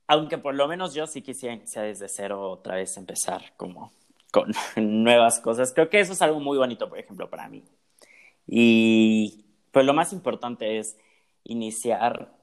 aunque 0.07 0.37
por 0.37 0.55
lo 0.55 0.67
menos 0.69 0.93
yo 0.93 1.07
sí 1.07 1.21
quisiera 1.21 1.59
sea 1.65 1.83
desde 1.83 2.07
cero 2.07 2.51
otra 2.51 2.75
vez 2.75 2.95
empezar 2.95 3.53
como 3.57 3.91
con 4.31 4.53
nuevas 4.77 5.41
cosas. 5.41 5.73
Creo 5.73 5.89
que 5.89 5.99
eso 5.99 6.13
es 6.13 6.21
algo 6.21 6.39
muy 6.39 6.57
bonito, 6.57 6.87
por 6.87 6.99
ejemplo, 6.99 7.29
para 7.29 7.49
mí. 7.49 7.65
Y 8.47 9.46
pues 9.71 9.85
lo 9.85 9.93
más 9.93 10.13
importante 10.13 10.79
es 10.79 10.97
iniciar, 11.43 12.33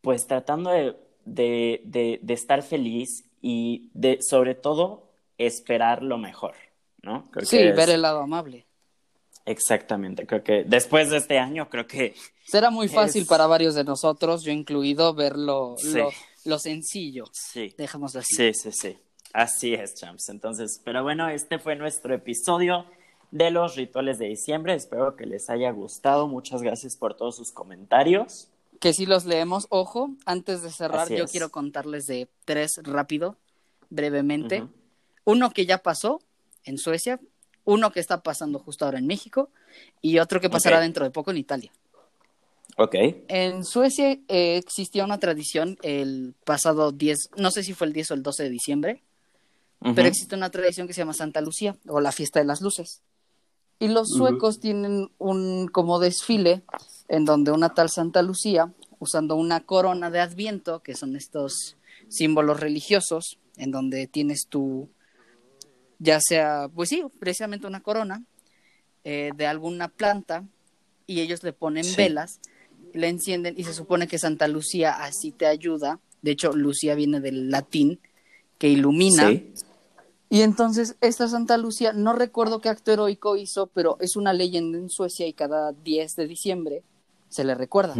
pues 0.00 0.26
tratando 0.26 0.70
de, 0.70 0.96
de, 1.24 2.18
de, 2.22 2.34
estar 2.34 2.62
feliz 2.62 3.24
y 3.40 3.90
de, 3.94 4.18
sobre 4.20 4.54
todo, 4.54 5.10
esperar 5.38 6.02
lo 6.02 6.18
mejor, 6.18 6.54
¿no? 7.02 7.30
sí, 7.42 7.58
ver 7.58 7.90
el 7.90 8.02
lado 8.02 8.20
amable. 8.20 8.66
Exactamente, 9.44 10.26
creo 10.26 10.44
que 10.44 10.64
después 10.64 11.10
de 11.10 11.16
este 11.16 11.38
año, 11.38 11.68
creo 11.68 11.86
que... 11.86 12.14
Será 12.44 12.70
muy 12.70 12.88
fácil 12.88 13.26
para 13.26 13.46
varios 13.46 13.74
de 13.74 13.82
nosotros, 13.82 14.44
yo 14.44 14.52
incluido, 14.52 15.14
ver 15.14 15.36
lo, 15.36 15.76
lo, 16.44 16.58
sencillo. 16.58 17.24
Sí. 17.32 17.74
Dejamos 17.76 18.14
así. 18.14 18.34
Sí, 18.36 18.54
sí, 18.54 18.70
sí. 18.72 18.98
Así 19.32 19.74
es, 19.74 19.94
champs. 19.94 20.28
Entonces, 20.28 20.80
pero 20.84 21.02
bueno, 21.02 21.28
este 21.28 21.58
fue 21.58 21.74
nuestro 21.74 22.14
episodio 22.14 22.86
de 23.32 23.50
los 23.50 23.74
rituales 23.74 24.18
de 24.18 24.26
diciembre. 24.26 24.74
Espero 24.74 25.16
que 25.16 25.26
les 25.26 25.50
haya 25.50 25.72
gustado. 25.72 26.28
Muchas 26.28 26.62
gracias 26.62 26.96
por 26.96 27.16
todos 27.16 27.34
sus 27.34 27.50
comentarios. 27.50 28.48
Que 28.78 28.92
si 28.92 29.06
los 29.06 29.24
leemos, 29.24 29.66
ojo, 29.70 30.10
antes 30.26 30.62
de 30.62 30.70
cerrar, 30.70 31.08
yo 31.08 31.26
quiero 31.26 31.50
contarles 31.50 32.06
de 32.06 32.28
tres 32.44 32.72
rápido, 32.82 33.36
brevemente. 33.90 34.64
Uno 35.24 35.50
que 35.50 35.66
ya 35.66 35.78
pasó 35.78 36.20
en 36.64 36.78
Suecia, 36.78 37.20
uno 37.64 37.90
que 37.90 38.00
está 38.00 38.22
pasando 38.22 38.58
justo 38.58 38.84
ahora 38.84 38.98
en 38.98 39.06
México 39.06 39.50
y 40.00 40.18
otro 40.18 40.40
que 40.40 40.50
pasará 40.50 40.80
dentro 40.80 41.04
de 41.04 41.10
poco 41.10 41.30
en 41.30 41.38
Italia. 41.38 41.72
Ok. 42.76 42.94
En 43.28 43.64
Suecia 43.64 44.18
eh, 44.28 44.56
existía 44.56 45.04
una 45.04 45.18
tradición 45.18 45.78
el 45.82 46.34
pasado 46.44 46.90
10, 46.90 47.30
no 47.36 47.50
sé 47.50 47.62
si 47.62 47.72
fue 47.72 47.86
el 47.86 47.92
10 47.92 48.10
o 48.10 48.14
el 48.14 48.22
12 48.22 48.42
de 48.42 48.50
diciembre, 48.50 49.02
pero 49.94 50.06
existe 50.06 50.36
una 50.36 50.50
tradición 50.50 50.86
que 50.86 50.92
se 50.92 51.00
llama 51.00 51.12
Santa 51.12 51.40
Lucía 51.40 51.76
o 51.88 52.00
la 52.00 52.12
fiesta 52.12 52.38
de 52.38 52.46
las 52.46 52.60
luces. 52.60 53.02
Y 53.82 53.88
los 53.88 54.10
suecos 54.10 54.60
tienen 54.60 55.10
un 55.18 55.66
como 55.66 55.98
desfile 55.98 56.62
en 57.08 57.24
donde 57.24 57.50
una 57.50 57.74
tal 57.74 57.90
Santa 57.90 58.22
Lucía, 58.22 58.72
usando 59.00 59.34
una 59.34 59.66
corona 59.66 60.08
de 60.08 60.20
Adviento, 60.20 60.84
que 60.84 60.94
son 60.94 61.16
estos 61.16 61.76
símbolos 62.08 62.60
religiosos, 62.60 63.38
en 63.56 63.72
donde 63.72 64.06
tienes 64.06 64.46
tu, 64.48 64.88
ya 65.98 66.20
sea, 66.20 66.70
pues 66.72 66.90
sí, 66.90 67.02
precisamente 67.18 67.66
una 67.66 67.80
corona 67.80 68.22
eh, 69.02 69.32
de 69.34 69.46
alguna 69.48 69.88
planta, 69.88 70.44
y 71.08 71.18
ellos 71.18 71.42
le 71.42 71.52
ponen 71.52 71.84
velas, 71.96 72.38
le 72.94 73.08
encienden, 73.08 73.54
y 73.56 73.64
se 73.64 73.74
supone 73.74 74.06
que 74.06 74.20
Santa 74.20 74.46
Lucía 74.46 74.92
así 74.92 75.32
te 75.32 75.46
ayuda. 75.46 75.98
De 76.22 76.30
hecho, 76.30 76.52
Lucía 76.52 76.94
viene 76.94 77.18
del 77.18 77.50
latín, 77.50 77.98
que 78.58 78.68
ilumina. 78.68 79.32
Y 80.32 80.40
entonces 80.40 80.96
esta 81.02 81.28
Santa 81.28 81.58
Lucía, 81.58 81.92
no 81.92 82.14
recuerdo 82.14 82.62
qué 82.62 82.70
acto 82.70 82.90
heroico 82.90 83.36
hizo, 83.36 83.66
pero 83.66 83.98
es 84.00 84.16
una 84.16 84.32
leyenda 84.32 84.78
en 84.78 84.88
Suecia 84.88 85.26
y 85.26 85.34
cada 85.34 85.72
10 85.72 86.16
de 86.16 86.26
diciembre 86.26 86.82
se 87.28 87.44
le 87.44 87.54
recuerda. 87.54 87.94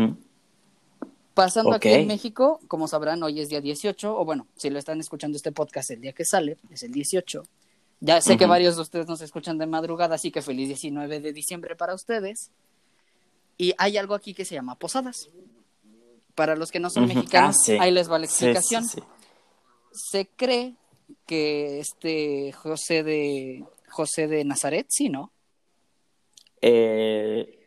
Pasando 1.34 1.74
aquí 1.74 1.90
en 1.90 2.06
México, 2.06 2.58
como 2.68 2.88
sabrán, 2.88 3.22
hoy 3.22 3.38
es 3.38 3.50
día 3.50 3.60
18, 3.60 4.18
o 4.18 4.24
bueno, 4.24 4.46
si 4.56 4.70
lo 4.70 4.78
están 4.78 4.98
escuchando 4.98 5.36
este 5.36 5.52
podcast 5.52 5.90
el 5.90 6.00
día 6.00 6.14
que 6.14 6.24
sale, 6.24 6.56
es 6.70 6.82
el 6.82 6.92
18. 6.92 7.42
Ya 8.00 8.18
sé 8.22 8.38
que 8.38 8.46
varios 8.46 8.76
de 8.76 8.82
ustedes 8.82 9.06
nos 9.08 9.20
escuchan 9.20 9.58
de 9.58 9.66
madrugada, 9.66 10.14
así 10.14 10.30
que 10.30 10.40
feliz 10.40 10.68
19 10.68 11.20
de 11.20 11.34
diciembre 11.34 11.76
para 11.76 11.92
ustedes. 11.92 12.50
Y 13.58 13.74
hay 13.76 13.98
algo 13.98 14.14
aquí 14.14 14.32
que 14.32 14.46
se 14.46 14.54
llama 14.54 14.76
posadas. 14.76 15.28
Para 16.34 16.56
los 16.56 16.70
que 16.70 16.80
no 16.80 16.88
son 16.88 17.06
mexicanos, 17.08 17.58
ah, 17.68 17.82
ahí 17.82 17.90
les 17.90 18.10
va 18.10 18.18
la 18.18 18.24
explicación. 18.24 18.86
se 19.92 20.26
cree 20.34 20.76
que 21.26 21.80
este 21.80 22.52
José 22.52 23.02
de 23.02 23.64
José 23.88 24.28
de 24.28 24.44
Nazaret, 24.44 24.86
sí, 24.88 25.08
¿no? 25.08 25.32
Eh, 26.60 27.58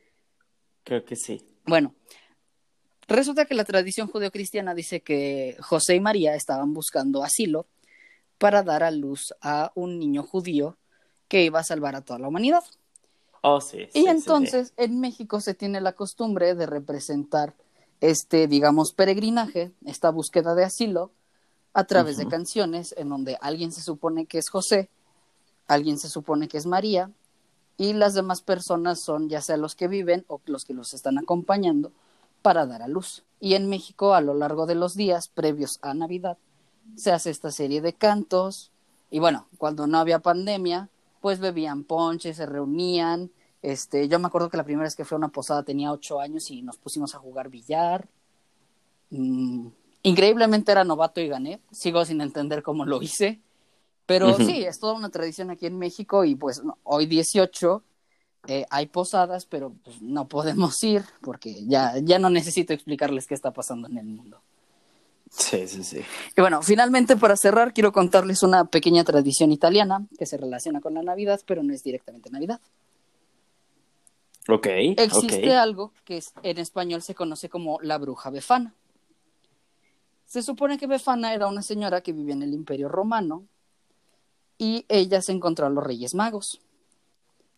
creo 0.83 1.05
que 1.05 1.15
sí. 1.15 1.41
Bueno, 1.65 1.93
resulta 3.07 3.45
que 3.45 3.55
la 3.55 3.65
tradición 3.65 4.07
judeocristiana 4.07 4.73
dice 4.73 5.01
que 5.01 5.57
José 5.59 5.95
y 5.95 5.99
María 5.99 6.35
estaban 6.35 6.73
buscando 6.73 7.23
asilo 7.23 7.67
para 8.37 8.63
dar 8.63 8.83
a 8.83 8.91
luz 8.91 9.33
a 9.41 9.71
un 9.75 9.99
niño 9.99 10.23
judío 10.23 10.77
que 11.27 11.43
iba 11.43 11.59
a 11.59 11.63
salvar 11.63 11.95
a 11.95 12.01
toda 12.01 12.19
la 12.19 12.27
humanidad. 12.27 12.63
Oh, 13.47 13.61
sí. 13.61 13.87
y 13.93 14.07
entonces 14.07 14.73
en 14.75 14.99
México 14.99 15.39
se 15.39 15.53
tiene 15.53 15.79
la 15.79 15.93
costumbre 15.93 16.55
de 16.55 16.65
representar 16.65 17.53
este, 18.01 18.47
digamos, 18.47 18.93
peregrinaje, 18.93 19.71
esta 19.85 20.09
búsqueda 20.09 20.55
de 20.55 20.63
asilo, 20.63 21.11
a 21.75 21.83
través 21.83 22.15
de 22.15 22.25
canciones 22.25 22.95
en 22.97 23.09
donde 23.09 23.37
alguien 23.41 23.73
se 23.73 23.81
supone 23.81 24.25
que 24.25 24.37
es 24.37 24.49
José, 24.49 24.89
alguien 25.67 25.99
se 25.99 26.07
supone 26.07 26.47
que 26.47 26.57
es 26.57 26.65
María 26.65 27.11
y 27.75 27.91
las 27.91 28.13
demás 28.13 28.41
personas 28.41 29.01
son 29.01 29.27
ya 29.27 29.41
sea 29.41 29.57
los 29.57 29.75
que 29.75 29.89
viven 29.89 30.23
o 30.29 30.39
los 30.45 30.63
que 30.63 30.73
los 30.73 30.93
están 30.93 31.17
acompañando 31.17 31.91
para 32.41 32.65
dar 32.65 32.81
a 32.81 32.87
luz. 32.87 33.23
Y 33.41 33.55
en 33.55 33.67
México 33.67 34.13
a 34.13 34.21
lo 34.21 34.33
largo 34.33 34.65
de 34.65 34.75
los 34.75 34.95
días 34.95 35.27
previos 35.27 35.79
a 35.81 35.93
Navidad 35.93 36.37
se 36.95 37.11
hace 37.11 37.29
esta 37.29 37.51
serie 37.51 37.81
de 37.81 37.91
cantos 37.91 38.71
y 39.11 39.19
bueno, 39.19 39.45
cuando 39.57 39.85
no 39.85 39.97
había 39.97 40.19
pandemia, 40.19 40.87
pues 41.19 41.39
bebían 41.39 41.83
ponche, 41.83 42.33
se 42.33 42.45
reunían. 42.45 43.31
Este, 43.61 44.07
yo 44.07 44.17
me 44.17 44.27
acuerdo 44.27 44.49
que 44.49 44.57
la 44.57 44.63
primera 44.63 44.85
vez 44.85 44.95
que 44.95 45.03
fue 45.03 45.17
a 45.17 45.19
una 45.19 45.27
posada 45.27 45.63
tenía 45.63 45.91
ocho 45.91 46.21
años 46.21 46.49
y 46.51 46.61
nos 46.61 46.77
pusimos 46.77 47.15
a 47.15 47.19
jugar 47.19 47.49
billar. 47.49 48.07
Mm, 49.09 49.67
Increíblemente 50.05 50.71
era 50.71 50.83
novato 50.83 51.19
y 51.19 51.27
gané. 51.27 51.59
Sigo 51.71 52.05
sin 52.05 52.21
entender 52.21 52.61
cómo 52.61 52.85
lo 52.85 53.01
hice. 53.01 53.39
Pero 54.05 54.35
sí, 54.37 54.63
es 54.63 54.79
toda 54.79 54.93
una 54.93 55.09
tradición 55.09 55.49
aquí 55.49 55.65
en 55.65 55.79
México 55.79 56.25
y 56.25 56.35
pues 56.35 56.61
hoy 56.83 57.07
18 57.07 57.83
eh, 58.47 58.65
hay 58.69 58.85
posadas, 58.85 59.47
pero 59.47 59.73
pues, 59.83 59.99
no 60.03 60.27
podemos 60.27 60.81
ir 60.83 61.03
porque 61.21 61.65
ya, 61.65 61.95
ya 62.03 62.19
no 62.19 62.29
necesito 62.29 62.71
explicarles 62.71 63.25
qué 63.25 63.33
está 63.33 63.49
pasando 63.51 63.87
en 63.87 63.97
el 63.97 64.05
mundo. 64.05 64.41
Sí, 65.31 65.67
sí, 65.67 65.83
sí. 65.83 66.01
Y 66.37 66.39
bueno, 66.39 66.61
finalmente 66.61 67.17
para 67.17 67.35
cerrar 67.35 67.73
quiero 67.73 67.91
contarles 67.91 68.43
una 68.43 68.65
pequeña 68.65 69.03
tradición 69.03 69.51
italiana 69.51 70.05
que 70.19 70.27
se 70.27 70.37
relaciona 70.37 70.81
con 70.81 70.93
la 70.93 71.01
Navidad, 71.01 71.41
pero 71.47 71.63
no 71.63 71.73
es 71.73 71.81
directamente 71.81 72.29
Navidad. 72.29 72.61
Ok. 74.47 74.67
Existe 74.97 75.55
algo 75.55 75.93
que 76.03 76.21
en 76.43 76.59
español 76.59 77.01
se 77.01 77.15
conoce 77.15 77.49
como 77.49 77.79
la 77.81 77.97
bruja 77.97 78.29
befana. 78.29 78.75
Se 80.35 80.43
supone 80.43 80.77
que 80.77 80.85
Befana 80.85 81.33
era 81.33 81.47
una 81.47 81.61
señora 81.61 82.01
que 82.01 82.11
vivía 82.11 82.33
en 82.33 82.43
el 82.43 82.53
Imperio 82.53 82.89
Romano 82.89 83.45
y 84.57 84.83
ella 84.89 85.21
se 85.21 85.31
encontró 85.31 85.65
a 85.65 85.69
los 85.69 85.81
Reyes 85.81 86.13
Magos. 86.13 86.59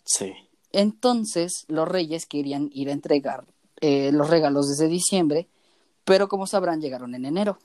Sí. 0.06 0.36
Entonces 0.72 1.66
los 1.70 1.88
reyes 1.88 2.28
querían 2.28 2.70
ir 2.72 2.90
a 2.90 2.92
entregar 2.92 3.46
eh, 3.82 4.12
los 4.12 4.30
regalos 4.30 4.70
desde 4.70 4.88
diciembre 4.88 5.48
pero 6.04 6.28
como 6.28 6.46
sabrán 6.46 6.80
llegaron 6.80 7.16
en 7.16 7.26
enero. 7.26 7.58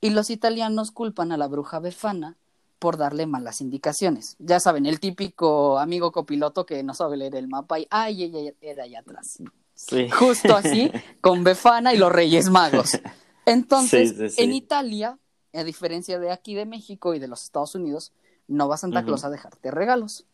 Y 0.00 0.10
los 0.10 0.30
italianos 0.30 0.92
culpan 0.92 1.32
a 1.32 1.36
la 1.36 1.48
bruja 1.48 1.80
Befana 1.80 2.36
por 2.78 2.98
darle 2.98 3.26
malas 3.26 3.60
indicaciones. 3.60 4.36
Ya 4.38 4.60
saben, 4.60 4.86
el 4.86 5.00
típico 5.00 5.80
amigo 5.80 6.12
copiloto 6.12 6.64
que 6.64 6.84
no 6.84 6.94
sabe 6.94 7.16
leer 7.16 7.34
el 7.34 7.48
mapa 7.48 7.80
y 7.80 7.88
¡ay, 7.90 8.22
ella 8.22 8.52
era 8.60 8.84
allá 8.84 9.00
atrás! 9.00 9.42
Sí. 9.74 10.08
Justo 10.08 10.54
así, 10.54 10.92
con 11.20 11.42
Befana 11.42 11.92
y 11.92 11.98
los 11.98 12.12
Reyes 12.12 12.48
Magos. 12.48 12.92
Entonces, 13.46 14.38
en 14.38 14.52
Italia, 14.52 15.18
a 15.52 15.64
diferencia 15.64 16.18
de 16.18 16.30
aquí 16.30 16.54
de 16.54 16.66
México 16.66 17.14
y 17.14 17.18
de 17.18 17.28
los 17.28 17.44
Estados 17.44 17.74
Unidos, 17.74 18.12
no 18.48 18.68
va 18.68 18.76
Santa 18.76 19.04
Claus 19.04 19.24
a 19.24 19.30
dejarte 19.30 19.70
regalos. 19.70 20.26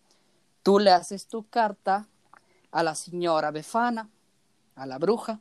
Tú 0.62 0.78
le 0.78 0.90
haces 0.90 1.26
tu 1.26 1.48
carta 1.48 2.08
a 2.70 2.82
la 2.82 2.94
señora 2.94 3.50
Befana, 3.50 4.08
a 4.74 4.86
la 4.86 4.98
bruja, 4.98 5.40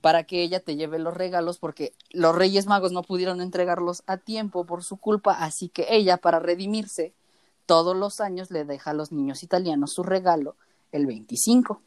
para 0.00 0.24
que 0.24 0.42
ella 0.42 0.60
te 0.60 0.76
lleve 0.76 0.98
los 0.98 1.14
regalos, 1.14 1.58
porque 1.58 1.94
los 2.10 2.34
Reyes 2.34 2.66
Magos 2.66 2.92
no 2.92 3.02
pudieron 3.02 3.40
entregarlos 3.40 4.02
a 4.06 4.16
tiempo 4.16 4.64
por 4.64 4.82
su 4.82 4.96
culpa, 4.96 5.32
así 5.32 5.68
que 5.68 5.86
ella, 5.90 6.16
para 6.16 6.40
redimirse, 6.40 7.14
todos 7.66 7.96
los 7.96 8.20
años 8.20 8.50
le 8.50 8.64
deja 8.64 8.90
a 8.90 8.94
los 8.94 9.12
niños 9.12 9.42
italianos 9.42 9.92
su 9.92 10.02
regalo 10.02 10.56
el 10.90 11.06
25. 11.06 11.80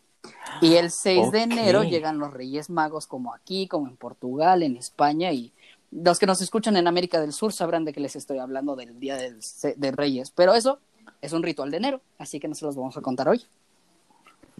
Y 0.61 0.75
el 0.75 0.91
6 0.91 1.31
de 1.31 1.41
enero 1.41 1.83
llegan 1.83 2.17
los 2.17 2.33
Reyes 2.33 2.69
Magos, 2.69 3.07
como 3.07 3.33
aquí, 3.33 3.67
como 3.67 3.87
en 3.87 3.97
Portugal, 3.97 4.63
en 4.63 4.77
España, 4.77 5.31
y 5.31 5.51
los 5.91 6.19
que 6.19 6.25
nos 6.25 6.41
escuchan 6.41 6.77
en 6.77 6.87
América 6.87 7.19
del 7.19 7.33
Sur 7.33 7.53
sabrán 7.53 7.85
de 7.85 7.93
que 7.93 7.99
les 7.99 8.15
estoy 8.15 8.37
hablando 8.37 8.75
del 8.75 8.99
Día 8.99 9.15
del, 9.15 9.39
de 9.75 9.91
Reyes. 9.91 10.31
Pero 10.31 10.53
eso 10.53 10.79
es 11.21 11.33
un 11.33 11.43
ritual 11.43 11.71
de 11.71 11.77
enero, 11.77 12.01
así 12.17 12.39
que 12.39 12.47
no 12.47 12.55
se 12.55 12.65
los 12.65 12.75
vamos 12.75 12.97
a 12.97 13.01
contar 13.01 13.29
hoy. 13.29 13.43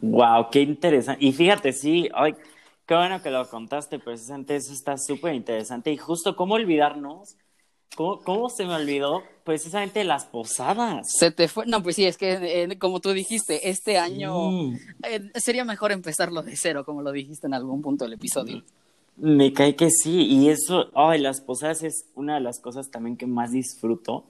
Wow, 0.01 0.50
qué 0.51 0.62
interesante. 0.62 1.24
Y 1.24 1.31
fíjate, 1.31 1.72
sí, 1.74 2.10
ay, 2.13 2.36
qué 2.86 2.95
bueno 2.95 3.22
que 3.22 3.31
lo 3.31 3.48
contaste, 3.50 4.00
precisamente 4.00 4.55
eso 4.55 4.74
está 4.74 4.98
súper 4.98 5.34
interesante. 5.34 5.91
Y 5.91 5.98
justo, 5.98 6.36
¿cómo 6.36 6.55
olvidarnos? 6.55 7.38
¿Cómo, 7.95 8.19
¿Cómo, 8.21 8.49
se 8.49 8.65
me 8.65 8.75
olvidó? 8.75 9.23
Precisamente 9.43 10.03
las 10.03 10.25
posadas. 10.25 11.07
Se 11.17 11.31
te 11.31 11.47
fue. 11.47 11.65
No, 11.65 11.81
pues 11.83 11.95
sí, 11.95 12.05
es 12.05 12.17
que 12.17 12.63
eh, 12.63 12.79
como 12.79 12.99
tú 12.99 13.11
dijiste, 13.11 13.69
este 13.69 13.97
año 13.97 14.73
eh, 15.03 15.31
sería 15.35 15.63
mejor 15.63 15.91
empezarlo 15.91 16.41
de 16.41 16.55
cero, 16.55 16.83
como 16.83 17.01
lo 17.01 17.11
dijiste 17.11 17.47
en 17.47 17.53
algún 17.53 17.81
punto 17.81 18.05
del 18.05 18.13
episodio. 18.13 18.63
Me 19.17 19.53
cae 19.53 19.75
que 19.75 19.89
sí, 19.91 20.25
y 20.25 20.49
eso, 20.49 20.89
ay, 20.93 21.21
las 21.21 21.39
posadas 21.39 21.83
es 21.83 22.05
una 22.15 22.35
de 22.35 22.41
las 22.41 22.59
cosas 22.59 22.91
también 22.91 23.15
que 23.15 23.27
más 23.27 23.51
disfruto 23.51 24.25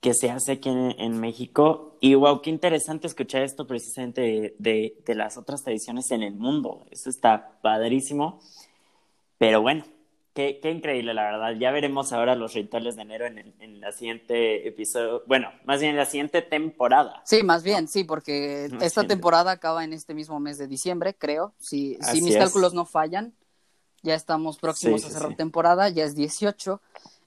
que 0.00 0.12
se 0.14 0.30
hace 0.30 0.52
aquí 0.52 0.68
en, 0.68 1.18
México. 1.18 1.96
Y 2.00 2.14
wow, 2.14 2.42
qué 2.42 2.50
interesante 2.50 3.06
escuchar 3.06 3.42
esto 3.42 3.66
precisamente 3.66 4.54
de, 4.58 4.94
de, 5.04 5.14
las 5.14 5.36
otras 5.36 5.62
tradiciones 5.62 6.10
en 6.10 6.22
el 6.22 6.34
mundo. 6.34 6.86
Eso 6.90 7.10
está 7.10 7.58
padrísimo. 7.62 8.38
Pero 9.38 9.62
bueno, 9.62 9.84
qué, 10.36 10.60
qué, 10.62 10.70
increíble, 10.70 11.14
la 11.14 11.24
verdad. 11.24 11.54
Ya 11.58 11.72
veremos 11.72 12.12
ahora 12.12 12.36
los 12.36 12.52
rituales 12.52 12.94
de 12.94 13.02
enero 13.02 13.26
en, 13.26 13.54
en 13.58 13.80
la 13.80 13.90
siguiente 13.90 14.68
episodio. 14.68 15.24
Bueno, 15.26 15.50
más 15.64 15.80
bien 15.80 15.92
en 15.92 15.96
la 15.96 16.04
siguiente 16.04 16.42
temporada. 16.42 17.22
Sí, 17.24 17.42
más 17.42 17.62
bien, 17.62 17.88
sí, 17.88 18.04
porque 18.04 18.68
esta 18.82 19.04
temporada 19.04 19.50
acaba 19.50 19.82
en 19.82 19.94
este 19.94 20.12
mismo 20.12 20.38
mes 20.38 20.58
de 20.58 20.68
diciembre, 20.68 21.16
creo. 21.16 21.54
Si, 21.58 21.96
si 22.02 22.20
mis 22.20 22.36
cálculos 22.36 22.74
no 22.74 22.84
fallan, 22.84 23.34
ya 24.02 24.14
estamos 24.14 24.58
próximos 24.58 25.04
a 25.06 25.10
cerrar 25.10 25.34
temporada, 25.34 25.88
ya 25.88 26.04
es 26.04 26.14
18. 26.14 26.80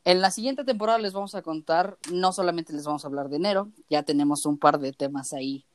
En 0.05 0.21
la 0.21 0.29
siguiente 0.29 0.63
temporada 0.63 0.99
les 0.99 1.13
vamos 1.13 1.35
a 1.35 1.41
contar, 1.41 1.97
no 2.11 2.31
solamente 2.31 2.71
les 2.71 2.85
vamos 2.85 3.03
a 3.03 3.07
hablar 3.07 3.29
de 3.29 3.37
enero, 3.37 3.69
ya 3.89 4.03
tenemos 4.03 4.45
un 4.45 4.57
par 4.57 4.79
de 4.79 4.93
temas 4.93 5.33
ahí 5.33 5.65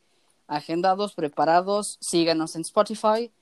agendados, 0.47 1.15
preparados. 1.15 1.99
Síganos 2.01 2.55
en 2.55 2.63
Spotify. 2.63 3.33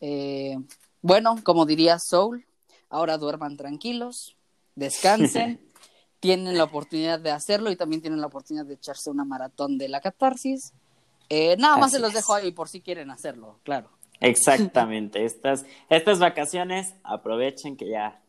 Eh, 0.00 0.58
bueno, 1.00 1.36
como 1.44 1.64
diría 1.64 1.98
Soul, 1.98 2.44
ahora 2.88 3.18
duerman 3.18 3.56
tranquilos, 3.56 4.36
descansen, 4.74 5.60
tienen 6.20 6.56
la 6.56 6.64
oportunidad 6.64 7.20
de 7.20 7.30
hacerlo 7.30 7.70
y 7.70 7.76
también 7.76 8.00
tienen 8.00 8.20
la 8.20 8.26
oportunidad 8.26 8.66
de 8.66 8.74
echarse 8.74 9.10
una 9.10 9.24
maratón 9.24 9.78
de 9.78 9.88
la 9.88 10.00
catarsis. 10.00 10.72
Eh, 11.28 11.56
nada 11.58 11.76
más 11.76 11.92
se 11.92 11.98
los 11.98 12.12
dejo 12.12 12.34
ahí 12.34 12.52
por 12.52 12.68
si 12.68 12.80
quieren 12.80 13.10
hacerlo, 13.10 13.58
claro. 13.64 13.90
Exactamente, 14.20 15.24
estas, 15.24 15.66
estas 15.90 16.18
vacaciones 16.18 16.94
aprovechen 17.02 17.76
que 17.76 17.90
ya 17.90 18.22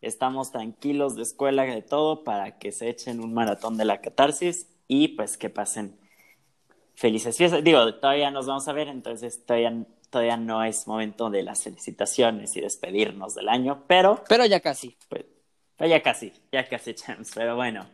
estamos 0.00 0.50
tranquilos 0.50 1.14
de 1.14 1.22
escuela, 1.22 1.64
de 1.64 1.82
todo, 1.82 2.24
para 2.24 2.58
que 2.58 2.72
se 2.72 2.88
echen 2.88 3.20
un 3.20 3.34
maratón 3.34 3.76
de 3.76 3.84
la 3.84 4.00
catarsis 4.00 4.66
y 4.88 5.08
pues 5.08 5.36
que 5.36 5.50
pasen 5.50 5.98
felices 6.94 7.36
fiestas. 7.36 7.62
Digo, 7.62 7.94
todavía 7.94 8.30
nos 8.30 8.46
vamos 8.46 8.66
a 8.68 8.72
ver, 8.72 8.88
entonces 8.88 9.44
todavía, 9.44 9.86
todavía 10.10 10.36
no 10.36 10.62
es 10.64 10.86
momento 10.86 11.30
de 11.30 11.42
las 11.42 11.62
felicitaciones 11.62 12.56
y 12.56 12.60
despedirnos 12.60 13.34
del 13.34 13.48
año, 13.48 13.84
pero... 13.86 14.22
Pero 14.28 14.44
ya 14.44 14.60
casi. 14.60 14.96
Pues, 15.08 15.24
ya 15.78 16.02
casi, 16.02 16.32
ya 16.52 16.68
casi 16.68 16.90
echamos, 16.90 17.30
pero 17.34 17.56
bueno. 17.56 17.86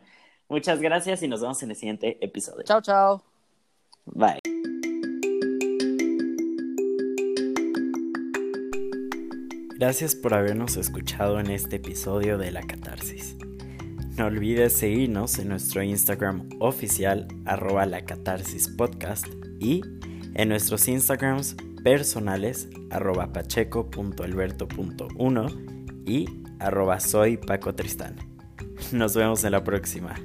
Muchas 0.49 0.81
gracias 0.81 1.21
y 1.23 1.27
nos 1.27 1.41
vemos 1.41 1.61
en 1.63 1.71
el 1.71 1.75
siguiente 1.75 2.17
episodio. 2.21 2.63
Chao, 2.63 2.81
chao. 2.81 3.23
Bye. 4.05 4.39
Gracias 9.77 10.15
por 10.15 10.33
habernos 10.33 10.75
escuchado 10.75 11.39
en 11.39 11.51
este 11.51 11.75
episodio 11.75 12.39
de 12.39 12.51
La 12.51 12.63
Catarsis. 12.63 13.37
No 14.17 14.25
olvides 14.25 14.73
seguirnos 14.73 15.37
en 15.37 15.49
nuestro 15.49 15.83
Instagram 15.83 16.49
oficial 16.59 17.27
arroba 17.45 17.85
la 17.85 18.03
catarsis 18.03 18.67
podcast 18.69 19.27
y 19.59 19.81
en 20.33 20.49
nuestros 20.49 20.87
Instagrams 20.87 21.55
personales 21.87 22.67
arroba 22.89 23.31
pacheco.alberto.1 23.31 26.03
y 26.05 26.27
arroba 26.59 26.99
soy 26.99 27.37
Paco 27.37 27.75
Tristán. 27.75 28.17
Nos 28.91 29.15
vemos 29.15 29.45
en 29.45 29.53
la 29.53 29.63
próxima. 29.63 30.15